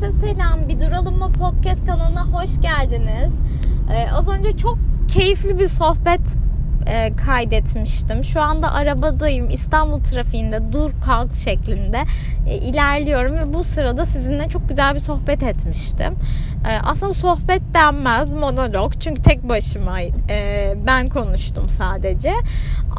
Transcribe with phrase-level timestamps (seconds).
[0.00, 0.68] Herkese selam.
[0.68, 3.34] Bir Duralım mı podcast kanalına hoş geldiniz.
[3.90, 6.20] Ee, az önce çok keyifli bir sohbet
[6.86, 8.24] e, kaydetmiştim.
[8.24, 9.50] Şu anda arabadayım.
[9.50, 12.02] İstanbul trafiğinde dur kalk şeklinde
[12.46, 16.14] e, ilerliyorum ve bu sırada sizinle çok güzel bir sohbet etmiştim.
[16.70, 22.32] E, aslında sohbet denmez monolog çünkü tek başıma e, ben konuştum sadece.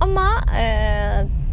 [0.00, 0.28] Ama
[0.60, 0.66] e,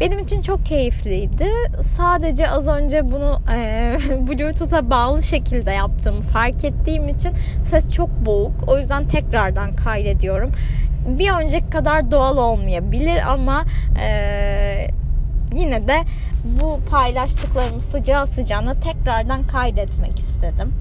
[0.00, 1.48] benim için çok keyifliydi.
[1.96, 3.96] Sadece az önce bunu e,
[4.28, 7.32] Bluetooth'a bağlı şekilde yaptığımı fark ettiğim için
[7.70, 8.52] ses çok boğuk.
[8.66, 10.52] O yüzden tekrardan kaydediyorum
[11.06, 13.64] bir önceki kadar doğal olmayabilir ama
[14.00, 14.88] e,
[15.54, 15.96] yine de
[16.44, 20.72] bu paylaştıklarımı sıcağı sıcağına tekrardan kaydetmek istedim.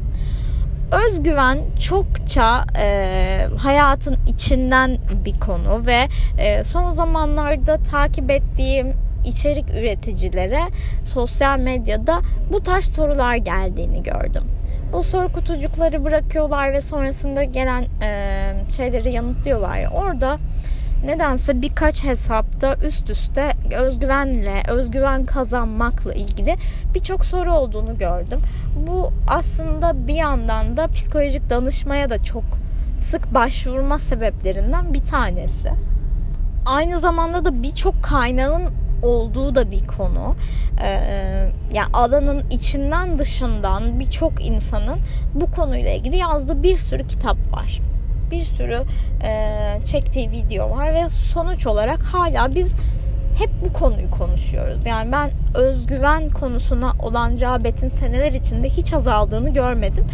[0.91, 8.93] Özgüven çokça e, hayatın içinden bir konu ve e, son zamanlarda takip ettiğim
[9.25, 10.61] içerik üreticilere
[11.05, 12.21] sosyal medyada
[12.53, 14.43] bu tarz sorular geldiğini gördüm
[14.93, 20.37] bu soru kutucukları bırakıyorlar ve sonrasında gelen e, şeyleri yanıtlıyorlar ya orada
[21.05, 26.55] nedense birkaç hesapta üst üste özgüvenle, özgüven kazanmakla ilgili
[26.95, 28.41] birçok soru olduğunu gördüm.
[28.87, 32.43] Bu aslında bir yandan da psikolojik danışmaya da çok
[32.99, 35.69] sık başvurma sebeplerinden bir tanesi.
[36.65, 40.35] Aynı zamanda da birçok kaynağın olduğu da bir konu.
[40.83, 40.99] Ee,
[41.73, 44.99] yani alanın içinden dışından birçok insanın
[45.33, 47.81] bu konuyla ilgili yazdığı bir sürü kitap var.
[48.31, 48.83] Bir sürü
[49.23, 52.73] e, çektiği video var ve sonuç olarak hala biz
[53.37, 54.85] hep bu konuyu konuşuyoruz.
[54.85, 60.05] Yani ben özgüven konusuna olan rağbetin seneler içinde hiç azaldığını görmedim.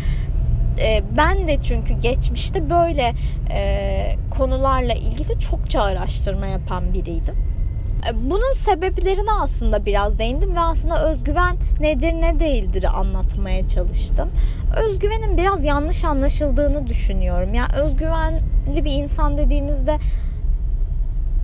[0.80, 3.14] Ee, ben de çünkü geçmişte böyle
[3.52, 7.49] e, konularla ilgili çokça araştırma yapan biriydim.
[8.08, 14.30] E, bunun sebeplerine aslında biraz değindim ve aslında özgüven nedir ne değildir anlatmaya çalıştım.
[14.78, 17.54] Özgüvenin biraz yanlış anlaşıldığını düşünüyorum.
[17.54, 19.98] Yani özgüvenli bir insan dediğimizde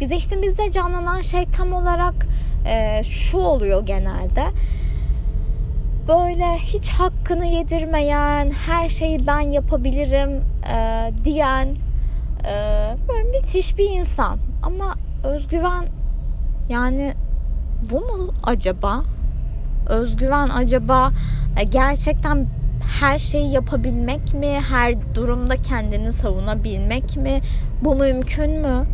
[0.03, 2.27] zihnimizde canlanan şey tam olarak
[2.67, 4.45] e, şu oluyor genelde.
[6.07, 10.43] Böyle hiç hakkını yedirmeyen, her şeyi ben yapabilirim
[10.75, 11.67] e, diyen
[12.45, 12.53] e,
[13.09, 14.39] böyle müthiş bir insan.
[14.63, 15.85] Ama özgüven
[16.69, 17.13] yani
[17.91, 19.03] bu mu acaba?
[19.89, 21.11] Özgüven acaba
[21.59, 22.47] e, gerçekten
[22.99, 24.59] her şeyi yapabilmek mi?
[24.69, 27.41] Her durumda kendini savunabilmek mi?
[27.81, 28.85] Bu mümkün mü?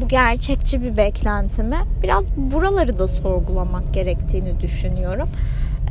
[0.00, 1.76] Bu gerçekçi bir beklenti mi?
[2.02, 5.28] Biraz buraları da sorgulamak gerektiğini düşünüyorum.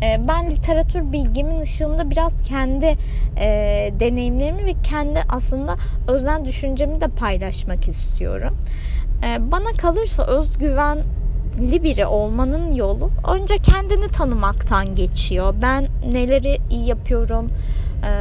[0.04, 2.98] E, ben literatür bilgimin ışığında biraz kendi
[3.38, 3.48] e,
[4.00, 5.76] deneyimlerimi ve kendi aslında
[6.08, 8.58] özel düşüncemi de paylaşmak istiyorum.
[9.24, 15.54] Ee, bana kalırsa özgüvenli biri olmanın yolu önce kendini tanımaktan geçiyor.
[15.62, 17.52] Ben neleri iyi yapıyorum,
[18.04, 18.12] e,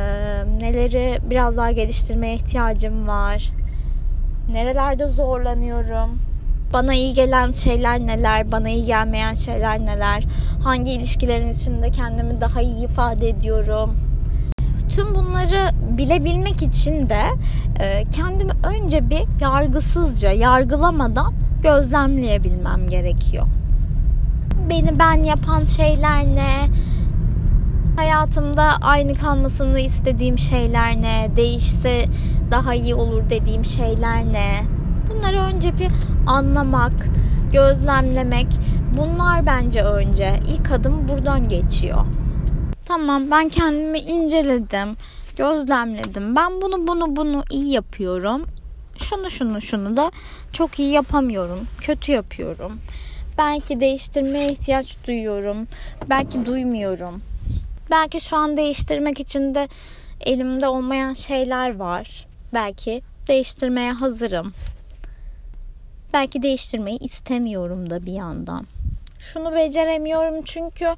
[0.61, 3.51] neleri biraz daha geliştirmeye ihtiyacım var,
[4.53, 6.19] nerelerde zorlanıyorum,
[6.73, 10.25] bana iyi gelen şeyler neler, bana iyi gelmeyen şeyler neler,
[10.65, 13.97] hangi ilişkilerin içinde kendimi daha iyi ifade ediyorum,
[14.91, 17.23] Tüm bunları bilebilmek için de
[17.81, 23.47] e, kendimi önce bir yargısızca, yargılamadan gözlemleyebilmem gerekiyor.
[24.71, 26.69] Beni ben yapan şeyler ne?
[27.97, 31.37] Hayatımda aynı kalmasını istediğim şeyler ne?
[31.37, 32.05] Değişse
[32.51, 34.53] daha iyi olur dediğim şeyler ne?
[35.11, 35.89] Bunları önce bir
[36.27, 37.09] anlamak,
[37.53, 38.47] gözlemlemek
[38.97, 42.05] bunlar bence önce ilk adım buradan geçiyor.
[42.91, 44.97] Tamam ben kendimi inceledim,
[45.37, 46.37] gözlemledim.
[46.37, 48.45] Ben bunu bunu bunu iyi yapıyorum.
[48.99, 50.11] Şunu şunu şunu da
[50.53, 51.67] çok iyi yapamıyorum.
[51.81, 52.81] Kötü yapıyorum.
[53.39, 55.69] Belki değiştirmeye ihtiyaç duyuyorum.
[56.09, 57.23] Belki duymuyorum.
[57.91, 59.69] Belki şu an değiştirmek için de
[60.21, 62.27] elimde olmayan şeyler var.
[62.55, 64.53] Belki değiştirmeye hazırım.
[66.13, 68.67] Belki değiştirmeyi istemiyorum da bir yandan.
[69.19, 70.97] Şunu beceremiyorum çünkü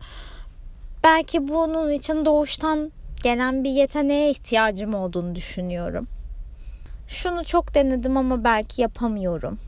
[1.05, 2.93] belki bunun için doğuştan
[3.23, 6.07] gelen bir yeteneğe ihtiyacım olduğunu düşünüyorum.
[7.09, 9.59] Şunu çok denedim ama belki yapamıyorum.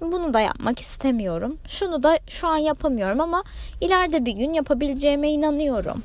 [0.00, 1.58] Bunu da yapmak istemiyorum.
[1.68, 3.44] Şunu da şu an yapamıyorum ama
[3.80, 6.02] ileride bir gün yapabileceğime inanıyorum.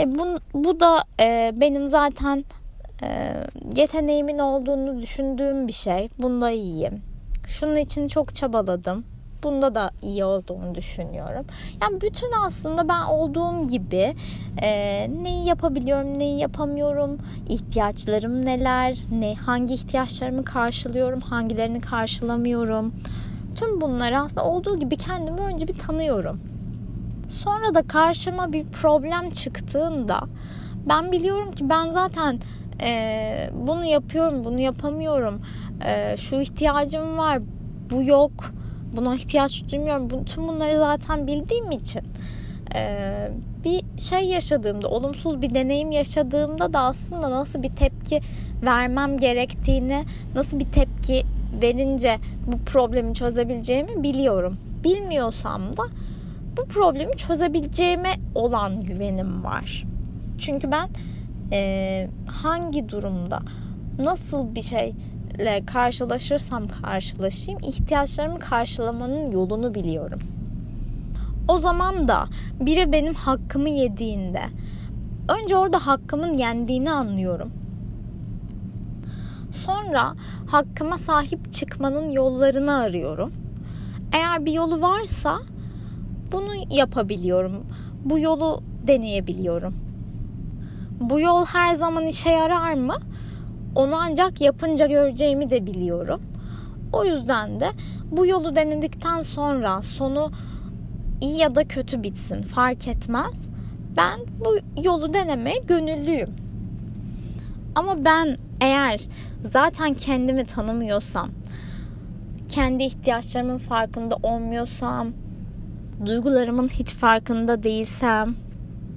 [0.00, 2.44] E bu, bu da e, benim zaten
[3.02, 3.34] e,
[3.76, 6.08] yeteneğimin olduğunu düşündüğüm bir şey.
[6.18, 7.02] Bunda iyiyim.
[7.46, 9.04] Şunun için çok çabaladım.
[9.42, 11.46] Bunda da iyi olduğunu düşünüyorum.
[11.82, 14.14] Yani bütün aslında ben olduğum gibi
[14.62, 14.70] e,
[15.22, 22.94] neyi yapabiliyorum, neyi yapamıyorum, ihtiyaçlarım neler, ne hangi ihtiyaçlarımı karşılıyorum, hangilerini karşılamıyorum.
[23.56, 26.40] Tüm bunları aslında olduğu gibi kendimi önce bir tanıyorum.
[27.28, 30.20] Sonra da karşıma bir problem çıktığında
[30.88, 32.38] ben biliyorum ki ben zaten
[32.82, 35.40] e, bunu yapıyorum, bunu yapamıyorum,
[35.84, 37.38] e, şu ihtiyacım var,
[37.90, 38.32] bu yok,
[38.96, 40.24] buna ihtiyaç duymuyorum.
[40.24, 42.02] Tüm bunları zaten bildiğim için
[43.64, 48.20] bir şey yaşadığımda, olumsuz bir deneyim yaşadığımda da aslında nasıl bir tepki
[48.62, 50.04] vermem gerektiğini,
[50.34, 51.22] nasıl bir tepki
[51.62, 54.56] verince bu problemi çözebileceğimi biliyorum.
[54.84, 55.82] Bilmiyorsam da
[56.56, 59.84] bu problemi çözebileceğime olan güvenim var.
[60.38, 60.88] Çünkü ben
[61.52, 63.40] e, hangi durumda
[63.98, 64.62] nasıl bir
[65.40, 70.18] şeyle karşılaşırsam karşılaşayım ihtiyaçlarımı karşılamanın yolunu biliyorum.
[71.48, 72.26] O zaman da
[72.60, 74.42] biri benim hakkımı yediğinde
[75.28, 77.52] önce orada hakkımın yendiğini anlıyorum.
[79.50, 80.14] Sonra
[80.46, 83.32] hakkıma sahip çıkmanın yollarını arıyorum.
[84.12, 85.38] Eğer bir yolu varsa
[86.32, 87.66] bunu yapabiliyorum.
[88.04, 89.74] Bu yolu deneyebiliyorum.
[91.00, 92.96] Bu yol her zaman işe yarar mı?
[93.74, 96.22] Onu ancak yapınca göreceğimi de biliyorum.
[96.92, 97.70] O yüzden de
[98.10, 100.30] bu yolu denedikten sonra sonu
[101.20, 103.48] iyi ya da kötü bitsin fark etmez.
[103.96, 106.28] Ben bu yolu denemeye gönüllüyüm.
[107.74, 109.00] Ama ben eğer
[109.44, 111.30] zaten kendimi tanımıyorsam,
[112.48, 115.12] kendi ihtiyaçlarımın farkında olmuyorsam,
[116.06, 118.34] duygularımın hiç farkında değilsem,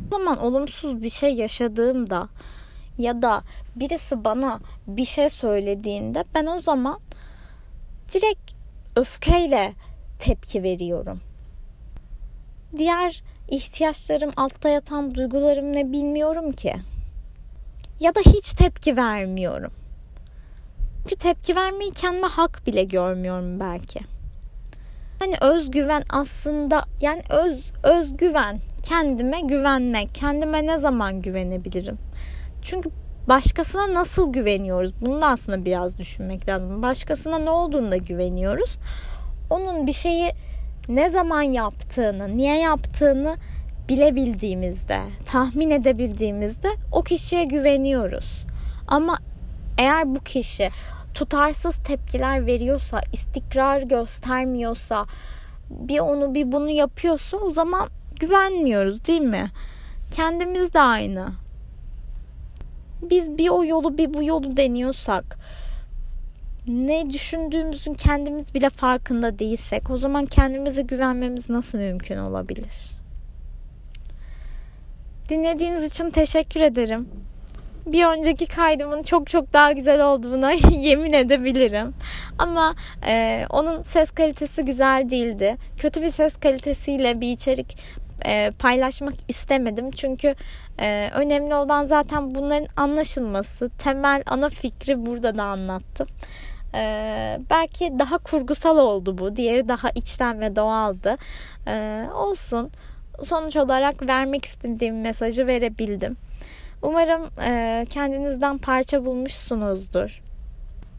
[0.07, 2.27] o zaman olumsuz bir şey yaşadığımda
[2.97, 3.43] ya da
[3.75, 6.99] birisi bana bir şey söylediğinde ben o zaman
[8.13, 8.51] direkt
[8.95, 9.73] öfkeyle
[10.19, 11.21] tepki veriyorum.
[12.77, 16.73] Diğer ihtiyaçlarım, altta yatan duygularım ne bilmiyorum ki.
[17.99, 19.71] Ya da hiç tepki vermiyorum.
[21.01, 23.99] Çünkü tepki vermeyi kendime hak bile görmüyorum belki.
[25.19, 30.15] Hani özgüven aslında yani öz özgüven, kendime güvenmek.
[30.15, 31.97] Kendime ne zaman güvenebilirim?
[32.63, 32.89] Çünkü
[33.27, 34.91] başkasına nasıl güveniyoruz?
[35.01, 36.81] Bunu da aslında biraz düşünmek lazım.
[36.81, 38.77] Başkasına ne olduğunda güveniyoruz?
[39.49, 40.31] Onun bir şeyi
[40.89, 43.35] ne zaman yaptığını, niye yaptığını
[43.89, 48.45] bilebildiğimizde, tahmin edebildiğimizde o kişiye güveniyoruz.
[48.87, 49.17] Ama
[49.77, 50.69] eğer bu kişi
[51.13, 55.05] tutarsız tepkiler veriyorsa, istikrar göstermiyorsa,
[55.69, 57.89] bir onu bir bunu yapıyorsa o zaman
[58.19, 59.51] güvenmiyoruz değil mi?
[60.11, 61.42] Kendimiz de aynı.
[63.09, 65.37] Biz bir o yolu bir bu yolu deniyorsak
[66.67, 72.93] ne düşündüğümüzün kendimiz bile farkında değilsek o zaman kendimize güvenmemiz nasıl mümkün olabilir?
[75.29, 77.09] Dinlediğiniz için teşekkür ederim.
[77.85, 81.93] Bir önceki kaydımın çok çok daha güzel olduğuna yemin edebilirim.
[82.37, 82.75] Ama
[83.07, 85.55] e, onun ses kalitesi güzel değildi.
[85.77, 87.77] Kötü bir ses kalitesiyle bir içerik
[88.25, 89.91] e, paylaşmak istemedim.
[89.91, 90.35] Çünkü
[90.79, 93.69] e, önemli olan zaten bunların anlaşılması.
[93.69, 96.07] Temel ana fikri burada da anlattım.
[96.75, 99.35] Ee, belki daha kurgusal oldu bu.
[99.35, 101.17] Diğeri daha içten ve doğaldı.
[101.67, 102.71] Ee, olsun.
[103.23, 106.17] Sonuç olarak vermek istediğim mesajı verebildim.
[106.81, 110.21] Umarım e, kendinizden parça bulmuşsunuzdur.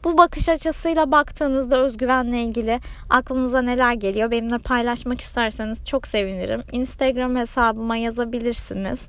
[0.05, 2.81] Bu bakış açısıyla baktığınızda özgüvenle ilgili
[3.11, 6.63] aklınıza neler geliyor benimle paylaşmak isterseniz çok sevinirim.
[6.73, 9.01] Instagram hesabıma yazabilirsiniz.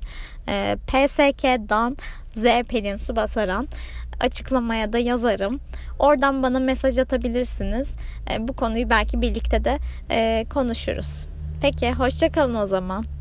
[0.48, 1.96] E, psk'dan
[2.34, 3.68] z pelin su basaran
[4.20, 5.60] açıklamaya da yazarım.
[5.98, 7.88] Oradan bana mesaj atabilirsiniz.
[8.30, 9.78] E, bu konuyu belki birlikte de
[10.10, 11.26] e, konuşuruz.
[11.62, 13.15] Peki hoşçakalın o zaman.